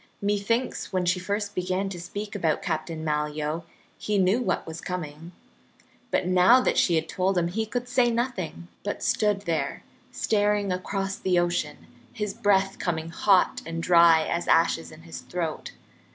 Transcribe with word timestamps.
Methinks 0.19 0.91
when 0.91 1.05
she 1.05 1.19
first 1.19 1.53
began 1.53 1.87
to 1.89 1.99
speak 1.99 2.33
about 2.33 2.63
Captain 2.63 3.05
Malyoe 3.05 3.65
he 3.99 4.17
knew 4.17 4.41
what 4.41 4.65
was 4.65 4.81
coming. 4.81 5.31
But 6.09 6.25
now 6.25 6.59
that 6.59 6.75
she 6.75 6.95
had 6.95 7.07
told 7.07 7.37
him, 7.37 7.49
he 7.49 7.67
could 7.67 7.87
say 7.87 8.09
nothing, 8.09 8.67
but 8.83 9.03
stood 9.03 9.41
there 9.43 9.83
staring 10.11 10.71
across 10.71 11.17
the 11.17 11.37
ocean, 11.37 11.85
his 12.11 12.33
breath 12.33 12.79
coming 12.79 13.09
hot 13.09 13.61
and 13.63 13.83
dry 13.83 14.23
as 14.27 14.47
ashes 14.47 14.91
in 14.91 15.03
his 15.03 15.21
throat. 15.21 15.73